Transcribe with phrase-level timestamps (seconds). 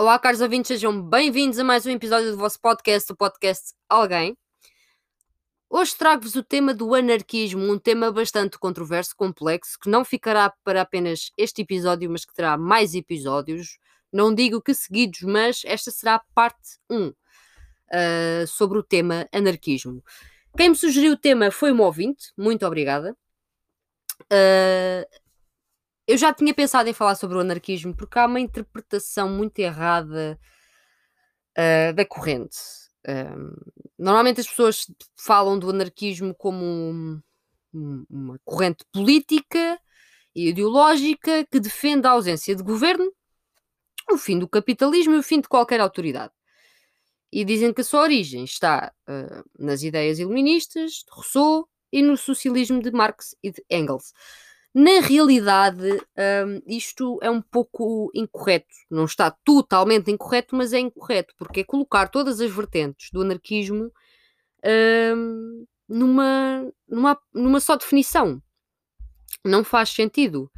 [0.00, 4.38] Olá, caros ouvintes, sejam bem-vindos a mais um episódio do vosso podcast, o podcast Alguém.
[5.68, 10.82] Hoje trago-vos o tema do anarquismo, um tema bastante controverso, complexo, que não ficará para
[10.82, 13.76] apenas este episódio, mas que terá mais episódios.
[14.12, 17.14] Não digo que seguidos, mas esta será parte 1 uh,
[18.46, 20.00] sobre o tema anarquismo.
[20.56, 23.16] Quem me sugeriu o tema foi uma ouvinte, muito obrigada.
[24.32, 25.27] Uh,
[26.08, 30.40] eu já tinha pensado em falar sobre o anarquismo porque há uma interpretação muito errada
[31.56, 32.56] uh, da corrente.
[33.98, 37.20] normalmente as pessoas falam do anarquismo como um,
[37.74, 39.78] um, uma corrente política
[40.34, 43.12] e ideológica que defende a ausência de governo,
[44.10, 46.32] o fim do capitalismo e o fim de qualquer autoridade.
[47.30, 52.16] E dizem que a sua origem está uh, nas ideias iluministas de Rousseau e no
[52.16, 54.14] socialismo de Marx e de Engels.
[54.74, 56.00] Na realidade,
[56.46, 58.74] um, isto é um pouco incorreto.
[58.90, 63.90] Não está totalmente incorreto, mas é incorreto, porque é colocar todas as vertentes do anarquismo
[65.16, 68.42] um, numa, numa, numa só definição.
[69.44, 70.50] Não faz sentido.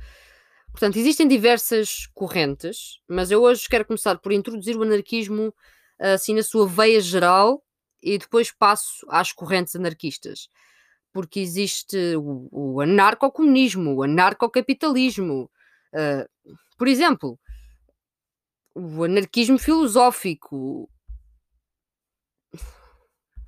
[0.73, 5.55] Portanto, existem diversas correntes, mas eu hoje quero começar por introduzir o anarquismo
[5.99, 7.63] assim na sua veia geral
[8.03, 10.49] e depois passo às correntes anarquistas
[11.13, 15.51] porque existe o, o anarcocomunismo, o anarcocapitalismo.
[15.93, 16.27] Uh,
[16.79, 17.39] por exemplo,
[18.75, 20.89] o anarquismo filosófico.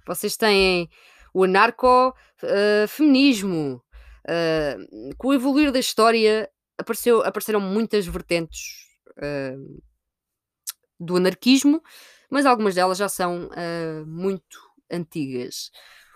[0.07, 0.91] Vocês têm
[1.33, 3.77] o anarcofeminismo.
[3.77, 3.81] Uh,
[5.11, 8.87] uh, com o evoluir da história apareceu, apareceram muitas vertentes
[9.19, 9.83] uh,
[10.99, 11.83] do anarquismo,
[12.31, 13.49] mas algumas delas já são
[14.07, 14.59] muito
[14.91, 15.71] antigas.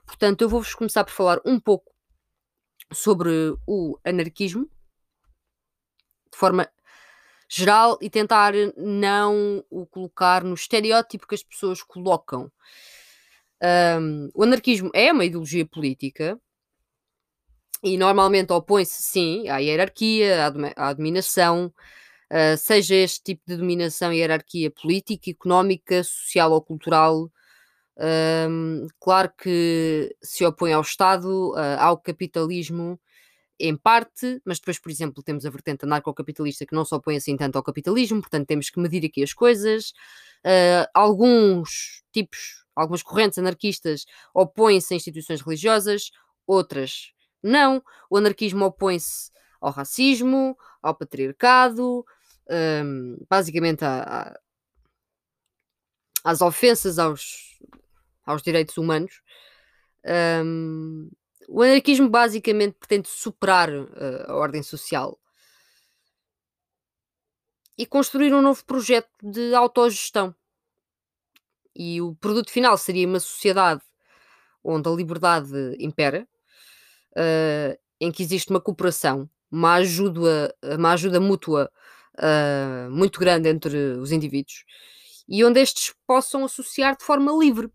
[0.06, 1.92] Portanto, eu vou-vos começar por falar um pouco
[2.92, 3.30] sobre
[3.66, 4.70] o anarquismo,
[6.32, 6.70] de forma
[7.48, 12.50] geral, e tentar não o colocar no estereótipo que as pessoas colocam.
[13.62, 16.38] Um, o anarquismo é uma ideologia política
[17.82, 21.72] e normalmente opõe-se, sim, à hierarquia, à, dominação,
[22.30, 27.30] uh, seja este tipo de dominação e hierarquia política, económica, social ou cultural,
[27.98, 33.00] um, claro que se opõe ao Estado, uh, ao capitalismo,
[33.58, 37.36] em parte, mas depois, por exemplo, temos a vertente anarcocapitalista que não se opõe assim
[37.36, 39.92] tanto ao capitalismo, portanto temos que medir aqui as coisas.
[40.44, 46.10] Uh, alguns tipos, algumas correntes anarquistas opõem-se a instituições religiosas,
[46.46, 47.82] outras não.
[48.10, 49.30] O anarquismo opõe-se
[49.60, 52.04] ao racismo, ao patriarcado,
[52.48, 54.40] um, basicamente a, a,
[56.24, 57.55] às ofensas aos
[58.26, 59.22] aos direitos humanos.
[60.44, 61.08] Um,
[61.48, 65.18] o anarquismo basicamente pretende superar uh, a ordem social
[67.78, 70.34] e construir um novo projeto de autogestão.
[71.74, 73.82] E o produto final seria uma sociedade
[74.64, 76.26] onde a liberdade impera,
[77.12, 81.70] uh, em que existe uma cooperação, uma ajuda, uma ajuda mútua
[82.18, 84.64] uh, muito grande entre os indivíduos
[85.28, 87.70] e onde estes possam associar de forma livre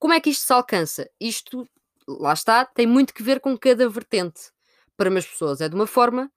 [0.00, 1.08] como é que isto se alcança?
[1.20, 1.68] Isto,
[2.08, 4.50] lá está, tem muito que ver com cada vertente.
[4.96, 6.32] Para umas pessoas é de uma forma,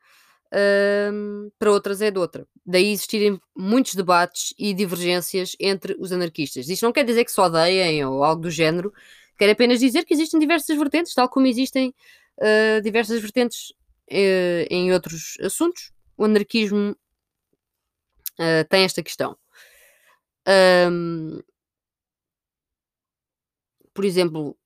[1.11, 2.45] hum, para outras é de outra.
[2.65, 6.67] Daí existirem muitos debates e divergências entre os anarquistas.
[6.67, 8.93] Isto não quer dizer que se odeiem ou algo do género,
[9.37, 11.95] quer apenas dizer que existem diversas vertentes, tal como existem
[12.39, 13.71] uh, diversas vertentes
[14.11, 15.93] uh, em outros assuntos.
[16.17, 16.97] O anarquismo
[18.39, 19.37] uh, tem esta questão.
[20.45, 21.39] Um,
[23.93, 24.57] por exemplo,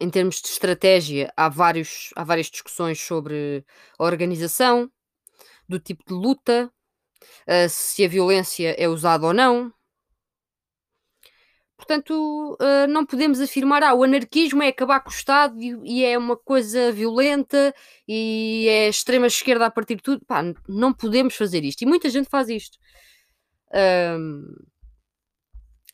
[0.00, 3.64] em termos de estratégia, há, vários, há várias discussões sobre
[3.98, 4.90] a organização,
[5.68, 6.70] do tipo de luta,
[7.46, 9.72] uh, se a violência é usada ou não.
[11.76, 16.04] Portanto, uh, não podemos afirmar ah, o anarquismo é acabar com o Estado e, e,
[16.04, 17.74] é uma coisa violenta
[18.06, 20.24] e é extrema esquerda a partir de tudo.
[20.24, 21.82] Pá, não podemos fazer isto.
[21.82, 22.78] E muita gente faz isto.
[23.74, 24.44] Um,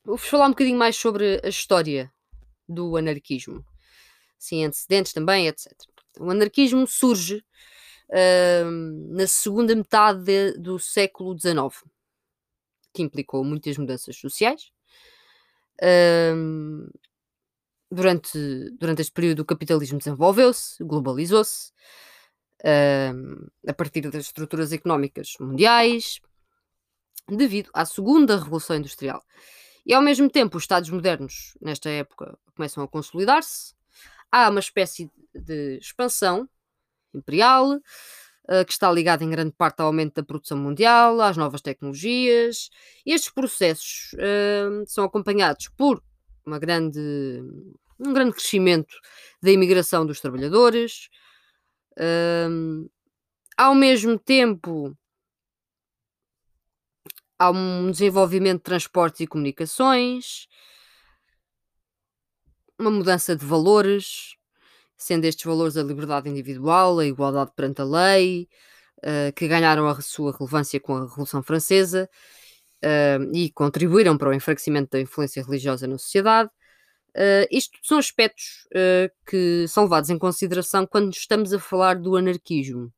[0.05, 2.11] Vou-vos falar um bocadinho mais sobre a história
[2.69, 3.65] do anarquismo.
[4.39, 5.73] Sim, antecedentes também, etc.
[6.21, 7.45] O anarquismo surge
[8.11, 11.85] uh, na segunda metade de, do século XIX,
[12.93, 14.71] que implicou muitas mudanças sociais.
[15.81, 16.91] Uh,
[17.91, 18.39] durante,
[18.79, 21.73] durante este período, o capitalismo desenvolveu-se, globalizou-se,
[22.65, 26.21] uh, a partir das estruturas económicas mundiais,
[27.29, 29.23] devido à segunda Revolução Industrial.
[29.87, 33.75] E ao mesmo tempo, os Estados modernos, nesta época, começam a consolidar-se.
[34.31, 36.49] Há uma espécie de expansão
[37.15, 41.61] imperial, uh, que está ligado em grande parte ao aumento da produção mundial, às novas
[41.61, 42.71] tecnologias.
[43.07, 46.03] Estes processos uh, são acompanhados por
[46.45, 47.01] uma grande,
[47.99, 48.95] um grande crescimento
[49.43, 51.09] da imigração dos trabalhadores.
[51.93, 52.89] Uh,
[53.57, 54.97] ao mesmo tempo,
[57.39, 60.49] há um desenvolvimento de transportes e comunicações,
[62.79, 64.37] uma mudança de valores,
[64.97, 68.49] sendo estes valores a liberdade individual, a igualdade perante a lei,
[68.99, 72.09] uh, que ganharam a sua relevância com a Revolução Francesa
[72.85, 76.51] uh, e contribuíram para o enfraquecimento da influência religiosa na sociedade.
[77.17, 78.67] Uh, isto são aspectos
[79.27, 82.93] que são levados em consideração quando estamos a falar do anarquismo,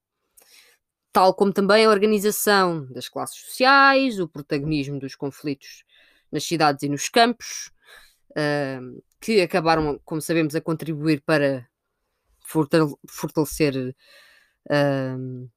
[1.12, 5.84] tal como também a organização das classes sociais, o protagonismo dos conflitos
[6.30, 7.72] nas cidades e nos campos,
[9.20, 11.68] que acabaram, como sabemos, a contribuir para
[13.06, 13.94] fortalecer
[14.66, 15.50] uh,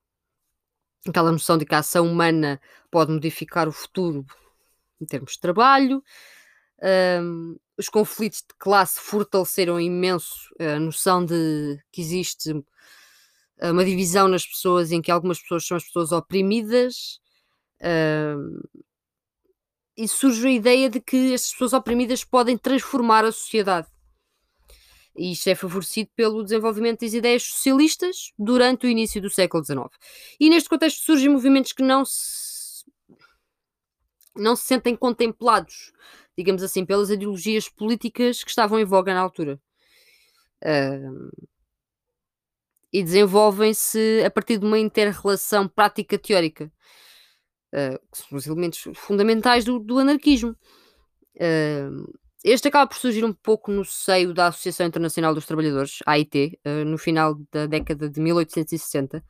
[1.07, 2.61] aquela noção de que a ação humana
[2.91, 4.25] pode modificar o futuro
[5.01, 6.03] em termos de trabalho.
[6.79, 12.53] Uh, os conflitos de classe fortaleceram imenso a noção de que existe
[13.71, 17.19] uma divisão nas pessoas em que algumas pessoas são as pessoas oprimidas.
[17.79, 18.83] Uh,
[19.95, 23.87] e surge a ideia de que as pessoas oprimidas podem transformar a sociedade.
[25.15, 29.87] E isto é favorecido pelo desenvolvimento das ideias socialistas durante o início do século XIX.
[30.39, 32.83] E neste contexto surgem movimentos que não se,
[34.35, 35.93] não se sentem contemplados,
[36.35, 39.61] digamos assim, pelas ideologias políticas que estavam em voga na altura.
[40.63, 41.29] Uh,
[42.93, 46.71] e desenvolvem-se a partir de uma inter-relação prática teórica,
[47.73, 50.55] uh, que são os elementos fundamentais do, do anarquismo.
[51.35, 52.13] Uh,
[52.43, 56.83] este acaba por surgir um pouco no seio da Associação Internacional dos Trabalhadores, AIT, eh,
[56.83, 59.23] no final da década de 1860,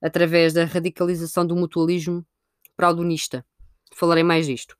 [0.00, 2.24] através da radicalização do mutualismo
[2.76, 3.44] fraudonista.
[3.92, 4.76] Falarei mais disto.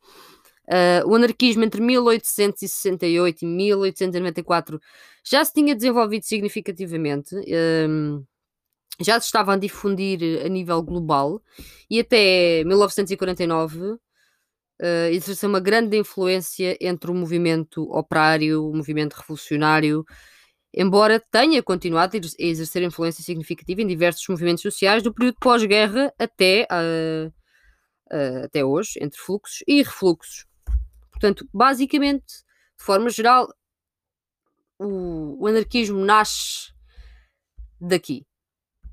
[0.67, 4.81] Uh, o anarquismo entre 1868 e 1894
[5.23, 8.27] já se tinha desenvolvido significativamente, uh,
[9.01, 11.43] já se estava a difundir a nível global
[11.91, 13.99] e até 1949
[14.81, 20.05] uh, exerceu uma grande influência entre o movimento operário, o movimento revolucionário,
[20.73, 26.67] embora tenha continuado a exercer influência significativa em diversos movimentos sociais do período pós-guerra até,
[26.71, 27.29] uh,
[28.13, 30.47] uh, até hoje, entre fluxos e refluxos.
[31.25, 32.27] Portanto, basicamente,
[32.77, 33.49] de forma geral,
[34.79, 36.71] o, o anarquismo nasce
[37.81, 38.27] daqui,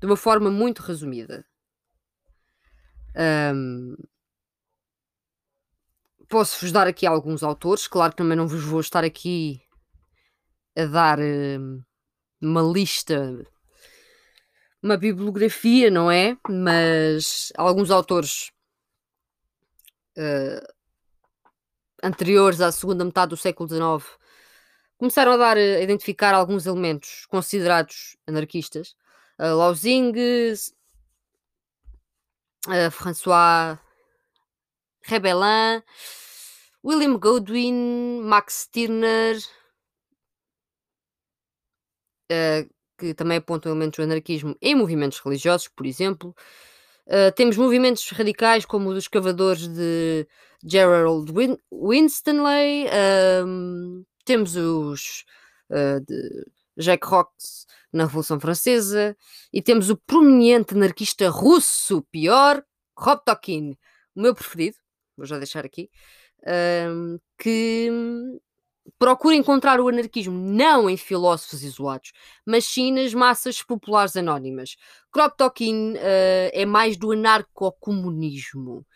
[0.00, 1.44] de uma forma muito resumida.
[3.54, 3.94] Um,
[6.26, 9.60] Posso-vos dar aqui alguns autores, claro que também não vos vou estar aqui
[10.74, 11.84] a dar uh,
[12.40, 13.46] uma lista,
[14.82, 16.38] uma bibliografia, não é?
[16.48, 18.50] Mas alguns autores
[20.16, 20.81] uh,
[22.02, 24.22] anteriores à segunda metade do século XIX
[25.02, 28.94] começaram a dar a identificar alguns elementos considerados anarquistas.
[29.36, 29.56] Uh,
[32.68, 33.80] uh, François
[35.02, 35.82] Rebelin,
[36.84, 39.38] William Godwin, Max Stirner,
[42.30, 46.32] uh, que também apontam elementos do anarquismo em movimentos religiosos, por exemplo.
[47.06, 50.26] Uh, temos movimentos radicais como os escavadores de
[50.64, 52.86] Gerald Win Winstanley,
[53.44, 55.24] um, temos os
[55.70, 59.16] uh, de Jacques Rox na Revolução Francesa
[59.52, 62.62] e temos o prominente anarquista russo, pior,
[62.94, 63.76] Kropotkin,
[64.14, 64.76] o meu preferido,
[65.16, 65.90] vou já deixar aqui,
[67.38, 67.90] que
[68.98, 72.12] procura encontrar o anarquismo não em filósofos isolados,
[72.44, 74.76] mas sim nas massas populares anónimas.
[75.10, 78.86] Kropotkin uh, é mais do anarcocomunismo,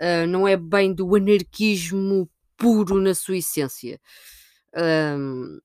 [0.00, 4.00] uh, não é bem do anarquismo puro na sua essência.
[5.18, 5.58] Um,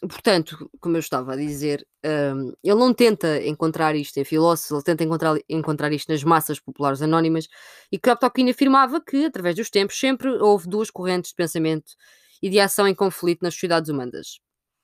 [0.00, 4.82] portanto, como eu estava a dizer, um, ele não tenta encontrar isto em filósofos, ele
[4.82, 7.48] tenta encontrar, encontrar isto nas massas populares anónimas,
[7.90, 11.92] e Kropotkin afirmava que, através dos tempos, sempre houve duas correntes de pensamento
[12.42, 14.40] e de ação em conflito nas sociedades humanas.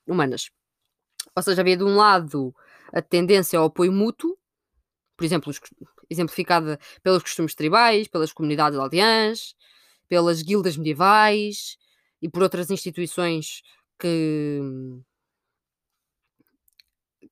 [0.06, 0.50] humanas.
[1.36, 2.54] Ou seja, havia de um lado
[2.92, 4.36] a tendência ao apoio mútuo,
[5.16, 5.52] por exemplo,
[6.10, 9.54] exemplificada pelos costumes tribais, pelas comunidades aldeãs,
[10.08, 11.76] pelas guildas medievais
[12.20, 13.62] e por outras instituições
[13.98, 14.60] que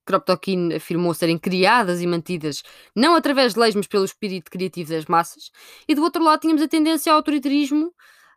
[0.04, 2.62] Kropotkin afirmou serem criadas e mantidas
[2.94, 5.50] não através de leis, mas pelo espírito criativo das massas.
[5.88, 7.92] E do outro lado tínhamos a tendência ao autoritarismo,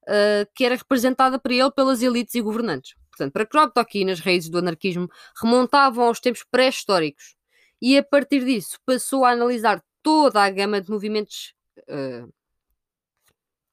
[0.08, 2.96] uh, que era representada para ele pelas elites e governantes.
[3.10, 5.10] Portanto, para Kropotkin, as raízes do anarquismo
[5.42, 7.36] remontavam aos tempos pré-históricos
[7.82, 11.54] e a partir disso passou a analisar toda a gama de movimentos
[11.90, 12.32] uh,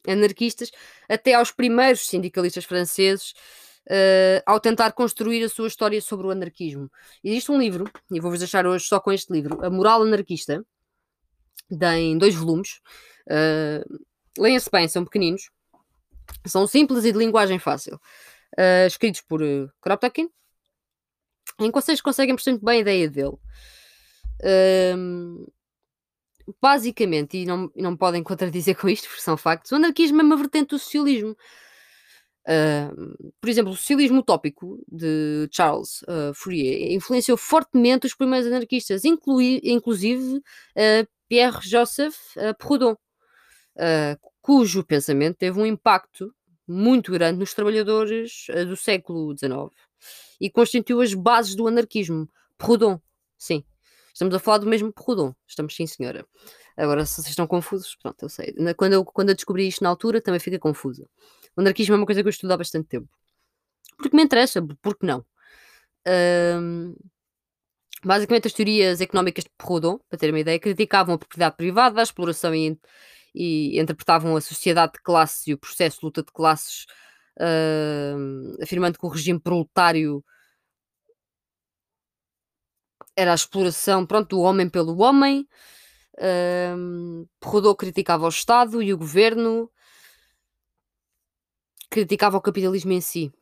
[0.06, 0.70] anarquistas,
[1.08, 3.32] até aos primeiros sindicalistas franceses,
[3.88, 6.90] uh, ao tentar construir a sua história sobre o anarquismo.
[7.22, 10.64] Existe um livro, e vou-vos deixar hoje só com este livro, A Moral Anarquista,
[11.96, 12.80] em dois volumes.
[13.26, 14.04] Uh,
[14.38, 15.50] Leiam-se bem, são pequeninos,
[16.46, 18.00] são simples e de linguagem fácil.
[18.58, 20.28] Uh, escritos por uh, Kropotkin,
[21.58, 23.36] em que vocês conseguem perceber bem a ideia dele.
[24.42, 25.52] Uh,
[26.60, 30.36] basicamente, e não, não podem contradizer com isto, porque são factos, o anarquismo é uma
[30.36, 31.36] vertente do socialismo.
[32.44, 39.04] Uh, por exemplo, o socialismo utópico de Charles uh, Fourier influenciou fortemente os primeiros anarquistas,
[39.04, 42.16] inclui, inclusive uh, Pierre-Joseph
[42.58, 42.96] Proudhon,
[44.42, 46.34] cujo pensamento teve um impacto
[46.66, 49.70] muito grande nos trabalhadores do século XIX
[50.40, 52.28] e constituiu as bases do anarquismo.
[52.58, 52.98] Proudhon,
[53.38, 53.64] sim.
[54.12, 55.32] Estamos a falar do mesmo Proudhon.
[55.46, 56.26] Estamos sim, senhora.
[56.76, 58.54] Agora, se vocês estão confusos, pronto, eu sei.
[58.76, 61.08] Quando eu, quando eu descobri isto na altura, também fica confusa.
[61.56, 63.08] O anarquismo é uma coisa que eu estudo há bastante tempo.
[63.96, 65.24] Porque me interessa, porque não?
[66.06, 66.94] Um,
[68.04, 72.02] basicamente, as teorias económicas de Proudhon, para ter uma ideia, criticavam a propriedade privada, a
[72.02, 72.78] exploração e,
[73.34, 76.86] e interpretavam a sociedade de classes e o processo de luta de classes,
[77.38, 80.24] uh, afirmando que o regime proletário
[83.16, 85.46] era a exploração pronto, do homem pelo homem.
[87.40, 89.70] Proudhon criticava o Estado e o governo,
[91.90, 93.32] criticava o capitalismo em si.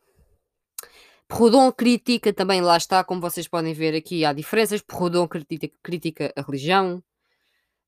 [1.27, 4.81] Proudhon critica também, lá está, como vocês podem ver aqui, há diferenças.
[4.81, 7.01] Proudhon critica, critica a religião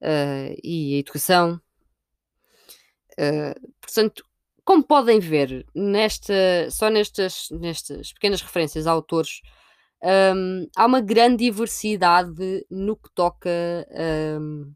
[0.02, 1.60] uh, e a educação.
[3.20, 4.26] Uh, portanto,
[4.66, 6.34] como podem ver, nesta,
[6.72, 9.42] só nestas, nestas pequenas referências a autores,
[10.36, 13.50] um, há uma grande diversidade no que toca
[14.40, 14.74] um,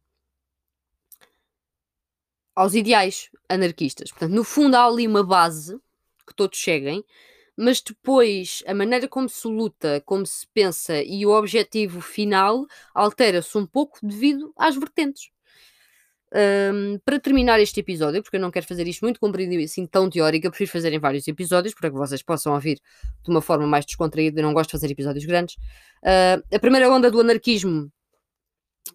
[2.56, 4.10] aos ideais anarquistas.
[4.10, 5.80] Portanto, no fundo, há ali uma base
[6.26, 7.04] que todos cheguem,
[7.56, 13.58] mas depois a maneira como se luta, como se pensa e o objetivo final altera-se
[13.58, 15.30] um pouco devido às vertentes.
[16.34, 20.10] Um, para terminar este episódio, porque eu não quero fazer isto muito comprido assim tão
[20.10, 22.82] teórico, eu prefiro fazer em vários episódios para que vocês possam ouvir
[23.24, 24.40] de uma forma mais descontraída.
[24.40, 25.56] Eu não gosto de fazer episódios grandes.
[26.04, 27.92] Uh, a primeira onda do anarquismo,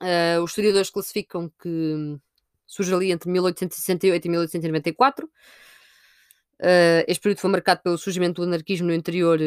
[0.03, 2.19] uh, os historiadores classificam que
[2.67, 5.27] surge ali entre 1868 e 1894.
[5.27, 9.41] Uh, este período foi marcado pelo surgimento do anarquismo no interior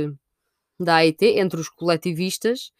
[0.79, 2.71] da AIT entre os coletivistas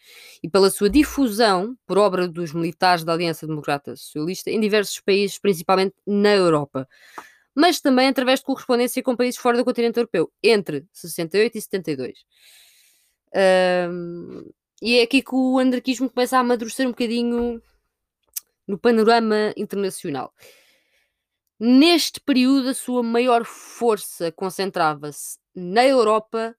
[0.43, 5.39] e pela sua difusão por obra dos militares da Aliança Democrata Socialista em diversos países,
[5.39, 6.87] principalmente na Europa,
[7.55, 12.25] mas também através de correspondência com países fora do continente europeu, entre 68 e 72.
[13.89, 14.49] Um,
[14.81, 17.61] e é aqui que o anarquismo começa a amadurecer um bocadinho
[18.67, 20.33] no panorama internacional.
[21.57, 26.55] Neste período, a sua maior força concentrava-se na Europa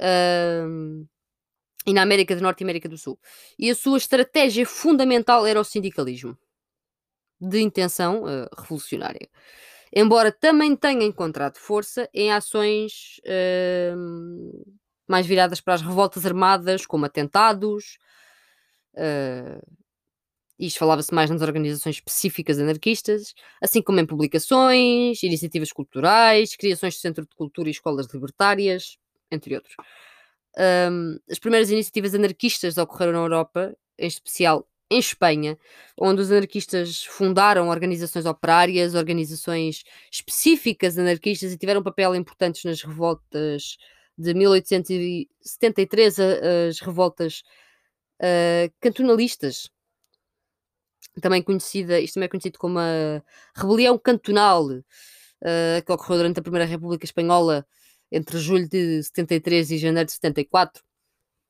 [0.00, 1.06] uh,
[1.86, 3.18] e na América do Norte e América do Sul.
[3.58, 6.36] E a sua estratégia fundamental era o sindicalismo,
[7.40, 9.28] de intenção uh, revolucionária.
[9.92, 14.76] Embora também tenha encontrado força em ações uh,
[15.08, 17.98] mais viradas para as revoltas armadas, como atentados.
[18.94, 19.60] Uh,
[20.56, 27.00] isto falava-se mais nas organizações específicas anarquistas, assim como em publicações, iniciativas culturais, criações de
[27.00, 28.98] centro de cultura e escolas libertárias,
[29.30, 29.74] entre outros.
[30.58, 35.56] Um, as primeiras iniciativas anarquistas ocorreram na Europa, em especial em Espanha,
[35.96, 42.82] onde os anarquistas fundaram organizações operárias, organizações específicas anarquistas e tiveram um papel importante nas
[42.82, 43.76] revoltas
[44.18, 47.42] de 1873, as revoltas
[48.20, 49.70] uh, cantonalistas,
[51.22, 53.22] também conhecida, isto também é conhecido como a
[53.54, 54.82] Rebelião Cantonal, uh,
[55.84, 57.66] que ocorreu durante a Primeira República Espanhola
[58.10, 60.82] entre julho de 73 e janeiro de 74.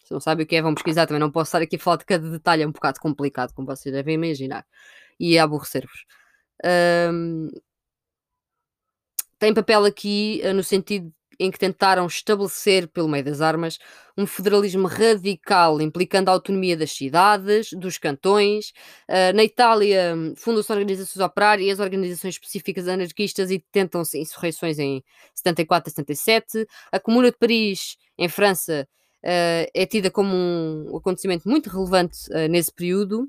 [0.05, 1.07] Se não sabem o que é, vão pesquisar.
[1.07, 3.67] Também não posso estar aqui a falar de cada detalhe, é um bocado complicado, como
[3.67, 4.67] vocês devem imaginar.
[5.19, 6.05] E é aborrecer-vos.
[7.13, 7.49] Um,
[9.39, 13.79] tem papel aqui uh, no sentido em que tentaram estabelecer, pelo meio das armas,
[14.17, 18.75] um federalismo radical, implicando a autonomia das cidades, dos cantões.
[19.09, 25.03] Uh, na Itália, fundam-se organizações operárias, organizações específicas anarquistas e tentam-se insurreições em
[25.35, 26.67] 74 a 77.
[26.93, 28.87] A Comuna de Paris, em França,
[29.25, 33.27] uh, é tida como um acontecimento muito relevante uh, nesse período.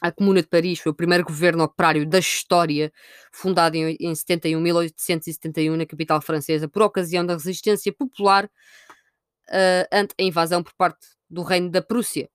[0.00, 2.92] A Comuna de Paris foi o primeiro governo operário da história,
[3.32, 10.14] fundado em, em 71, 1871, na capital francesa, por ocasião da resistência popular uh, ante
[10.18, 12.30] a invasão por parte do Reino da Prússia.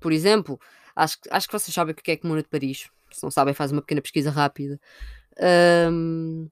[0.00, 0.60] por exemplo,
[0.94, 2.88] acho, acho que vocês sabem o que é a Comuna de Paris.
[3.10, 4.80] Se não sabem, faz uma pequena pesquisa rápida.
[5.90, 6.48] Um,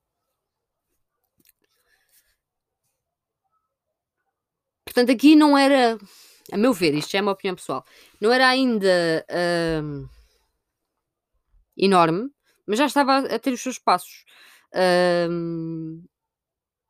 [4.83, 5.97] portanto, aqui não era,
[6.51, 7.83] a meu ver, isto já é uma opinião pessoal,
[8.21, 9.25] não era ainda
[9.83, 10.07] um,
[11.77, 12.29] enorme,
[12.65, 14.25] mas já estava a ter os seus passos.
[15.29, 16.03] Um,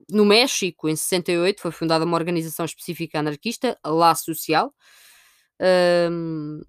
[0.09, 4.74] no México, em 68, foi fundada uma organização específica anarquista, a La Social.
[6.12, 6.62] Um,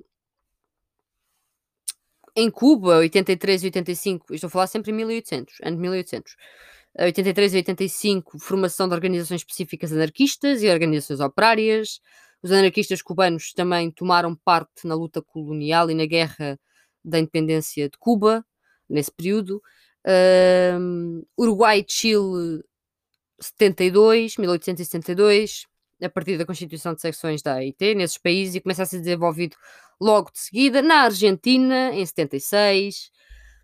[2.34, 6.36] em Cuba, 83 e 85, estou a falar sempre em 1800, ano de 1800.
[6.98, 12.00] 83 e 85, formação de organizações específicas anarquistas e organizações operárias.
[12.42, 16.58] Os anarquistas cubanos também tomaram parte na luta colonial e na guerra
[17.04, 18.44] da independência de Cuba,
[18.88, 19.62] nesse período.
[20.78, 22.62] Um, Uruguai e Chile
[23.40, 25.66] 72, 1872,
[26.02, 29.56] a partir da constituição de secções da AIT nesses países e começa a ser desenvolvido
[30.00, 30.82] logo de seguida.
[30.82, 33.10] Na Argentina, em 76.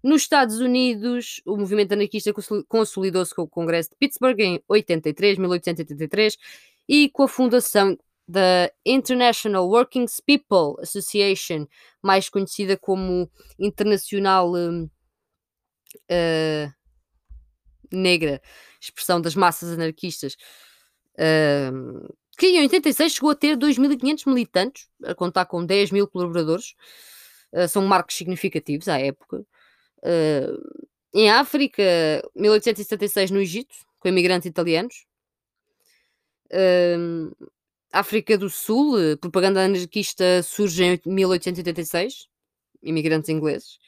[0.03, 2.33] Nos Estados Unidos, o movimento anarquista
[2.67, 6.37] consolidou-se com o Congresso de Pittsburgh em 83, 1883
[6.89, 7.97] e com a fundação
[8.33, 11.67] da International Working People Association,
[12.03, 14.91] mais conhecida como Internacional uh,
[17.93, 18.41] Negra,
[18.81, 20.35] expressão das massas anarquistas,
[21.15, 26.75] uh, que em 86 chegou a ter 2.500 militantes, a contar com 10 mil colaboradores.
[27.53, 29.45] Uh, são marcos significativos à época.
[29.99, 31.83] Uh, em África,
[32.35, 35.05] 1876 no Egito, com imigrantes italianos.
[37.93, 42.27] África do Sul, propaganda anarquista surge em 1886,
[42.83, 43.79] imigrantes ingleses.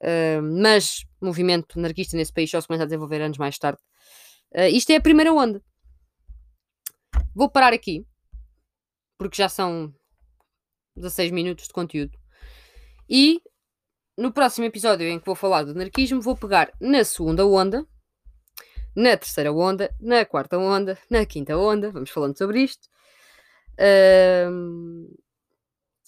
[0.00, 3.80] Uh, mas movimento anarquista nesse país só se começa a desenvolver anos mais tarde.
[4.52, 5.62] Uh, isto é a primeira onda.
[7.34, 8.06] Vou parar aqui,
[9.16, 9.94] porque já são
[10.96, 12.18] 16 minutos de conteúdo.
[13.08, 13.40] E
[14.16, 17.86] no próximo episódio em que vou falar do anarquismo, vou pegar na segunda onda,
[18.94, 22.88] na terceira onda, na quarta onda, na quinta onda, vamos falando sobre isto.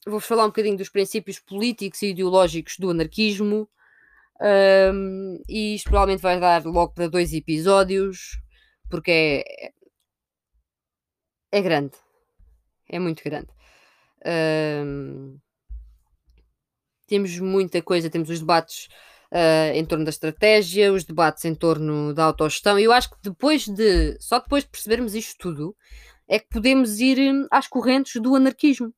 [0.07, 3.69] Vou-vos falar um bocadinho dos princípios políticos e ideológicos do anarquismo,
[4.41, 8.41] um, e isto provavelmente vai dar logo para dois episódios,
[8.89, 9.73] porque é,
[11.53, 11.97] é grande.
[12.89, 13.49] É muito grande.
[14.27, 15.39] Um,
[17.07, 18.89] temos muita coisa, temos os debates
[19.31, 23.69] uh, em torno da estratégia, os debates em torno da autogestão, eu acho que depois
[23.69, 25.77] de, só depois de percebermos isto tudo,
[26.31, 28.95] é que podemos ir hum, às correntes do anarquismo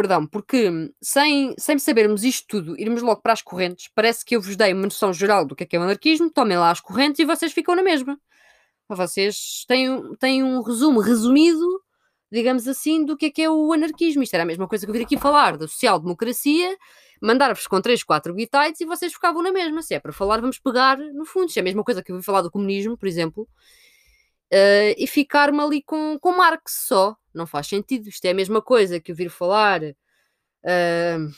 [0.00, 0.70] perdão, porque
[1.02, 4.72] sem, sem sabermos isto tudo, irmos logo para as correntes, parece que eu vos dei
[4.72, 7.24] uma noção geral do que é, que é o anarquismo, tomem lá as correntes e
[7.26, 8.18] vocês ficam na mesma.
[8.88, 11.66] Vocês têm, têm um resumo resumido,
[12.32, 14.22] digamos assim, do que é que é o anarquismo.
[14.22, 16.76] Isto era a mesma coisa que eu vir aqui falar da social-democracia,
[17.20, 19.82] mandar-vos com 3, 4 bitites e vocês ficavam na mesma.
[19.82, 21.48] Se é para falar, vamos pegar no fundo.
[21.48, 23.46] Isto é a mesma coisa que eu vi falar do comunismo, por exemplo,
[24.52, 27.16] uh, e ficar-me ali com, com Marx só.
[27.32, 28.08] Não faz sentido.
[28.08, 31.32] Isto é a mesma coisa que eu vir falar uh,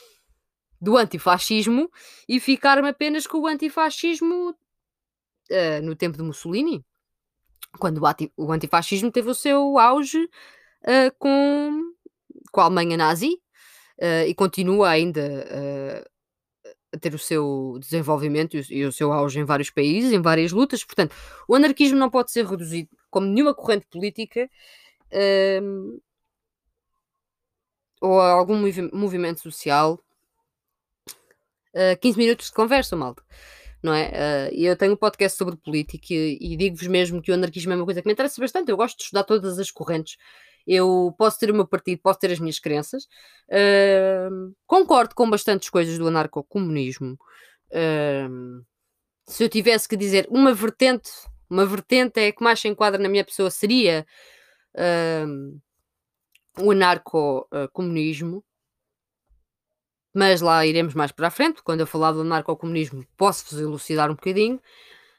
[0.81, 1.91] do antifascismo
[2.29, 6.85] e ficar-me apenas com o antifascismo uh, no tempo de Mussolini,
[7.79, 10.29] quando o, o antifascismo teve o seu auge
[11.17, 11.81] com,
[12.51, 13.41] com a Alemanha nazi
[14.27, 16.05] e continua ainda
[16.93, 20.83] a ter o seu desenvolvimento e o seu auge em vários países, em várias lutas.
[20.83, 21.15] Portanto,
[21.47, 24.51] o anarquismo não pode ser reduzido como nenhuma corrente política
[25.63, 26.01] um,
[28.01, 30.03] ou a algum movi movimento social.
[31.75, 33.23] Uh, 15 minutos de conversa, malta.
[33.83, 34.51] Não é?
[34.51, 37.77] Uh, eu tenho um podcast sobre política e, e digo-vos mesmo que o anarquismo é
[37.77, 38.71] uma coisa que me interessa bastante.
[38.71, 40.17] Eu gosto de estudar todas as correntes
[40.67, 43.05] eu posso ter o meu partido, posso ter as minhas crenças.
[43.49, 47.19] Uh, concordo com bastantes coisas do anarcocomunismo.
[47.71, 48.65] Uh,
[49.27, 51.11] se eu tivesse que dizer uma vertente,
[51.53, 54.07] uma vertente é que mais se enquadra na minha pessoa seria
[54.75, 55.61] uh,
[56.59, 58.43] o anarcocomunismo.
[60.15, 61.63] Mas lá iremos mais para a frente.
[61.63, 64.57] Quando eu falar do anarcocomunismo, posso-vos elucidar um bocadinho.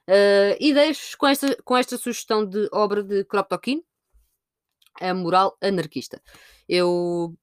[0.08, 3.84] Uh, e deixo com esta, com esta sugestão de obra de Kropotkin,
[5.00, 6.20] a moral anarquista.
[6.68, 7.36] Eu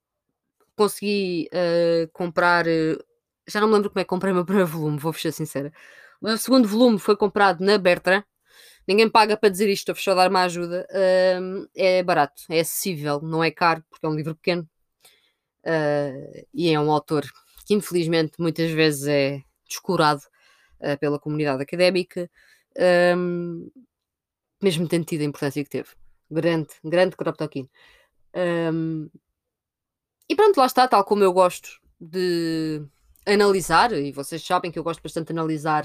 [0.76, 2.66] consegui uh, comprar.
[2.66, 3.02] Uh,
[3.46, 5.72] já não me lembro como é que comprei o meu primeiro volume, vou ser sincera.
[6.20, 8.24] O meu segundo volume foi comprado na Bertrand.
[8.90, 10.84] Ninguém paga para dizer isto, estou a dar uma ajuda.
[10.90, 14.68] Uh, é barato, é acessível, não é caro, porque é um livro pequeno.
[16.52, 17.24] e é um autor
[17.64, 20.22] que, infelizmente, muitas vezes é descurado
[20.98, 22.28] pela comunidade académica,
[24.60, 25.90] mesmo tendo tido a importância que teve.
[26.28, 27.68] Grande, grande Kropotkin.
[28.34, 29.08] Um,
[30.28, 32.82] e pronto, lá está, tal como eu gosto de
[33.24, 35.84] analisar, e vocês sabem que eu gosto bastante de analisar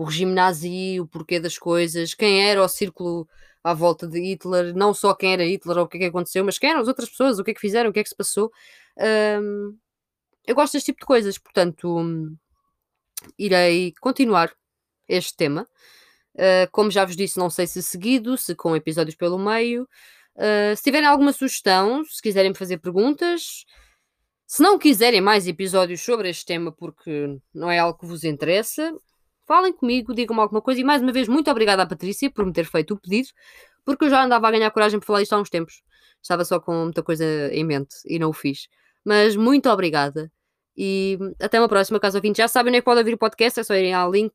[0.00, 3.28] o regime nazi, o porquê das coisas, quem era o círculo
[3.62, 6.42] à volta de Hitler, não só quem era Hitler ou o que é que aconteceu,
[6.42, 8.08] mas quem eram as outras pessoas, o que é que fizeram, o que é que
[8.08, 8.50] se passou.
[8.96, 9.76] Um,
[10.46, 12.02] eu gosto deste tipo de coisas, portanto,
[13.38, 14.50] irei continuar
[15.06, 15.68] este tema.
[16.34, 19.82] Uh, como já vos disse, não sei se seguido, se com episódios pelo meio.
[20.34, 23.66] Uh, se tiverem alguma sugestão, se quiserem fazer perguntas,
[24.46, 28.98] se não quiserem mais episódios sobre este tema porque não é algo que vos interessa,
[29.50, 30.80] falem comigo, digam-me alguma coisa.
[30.80, 33.30] E mais uma vez, muito obrigada à Patrícia por me ter feito o pedido,
[33.84, 35.82] porque eu já andava a ganhar coragem para falar isto há uns tempos.
[36.22, 38.68] Estava só com muita coisa em mente e não o fiz.
[39.04, 40.30] Mas muito obrigada.
[40.76, 42.38] E até uma próxima, caso ouvinte.
[42.38, 44.34] Já sabem onde é que ouvir o podcast, é só irem ao link,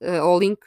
[0.00, 0.58] uh, ao link,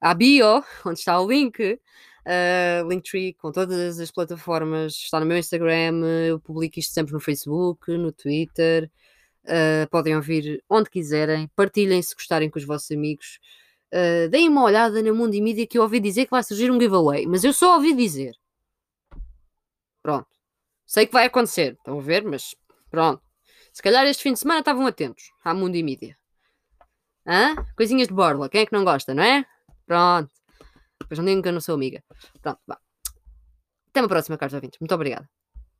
[0.00, 4.92] à bio, onde está o link, uh, Linktree, com todas as plataformas.
[4.92, 8.88] Está no meu Instagram, eu publico isto sempre no Facebook, no Twitter.
[9.44, 13.40] Uh, podem ouvir onde quiserem, partilhem se gostarem com os vossos amigos.
[13.92, 16.70] Uh, deem uma olhada na Mundo e Mídia que eu ouvi dizer que vai surgir
[16.70, 18.34] um giveaway, mas eu só ouvi dizer.
[20.02, 20.28] Pronto.
[20.86, 22.54] Sei que vai acontecer, estão a ver, mas
[22.90, 23.22] pronto.
[23.72, 26.16] Se calhar este fim de semana estavam atentos à Mundo e Mídia.
[27.26, 27.54] Hã?
[27.76, 29.44] Coisinhas de borla, quem é que não gosta, não é?
[29.86, 30.30] Pronto.
[31.00, 32.02] Depois não digam que eu não sou amiga.
[32.40, 32.78] Pronto, vá.
[33.88, 34.78] Até uma próxima, caros ouvintes.
[34.80, 35.28] Muito obrigada.